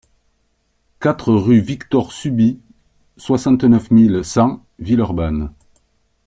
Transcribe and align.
quatre 0.99 1.31
rue 1.31 1.59
Victor 1.59 2.11
Subit, 2.11 2.59
soixante-neuf 3.17 3.91
mille 3.91 4.23
cent 4.25 4.65
Villeurbanne 4.79 5.51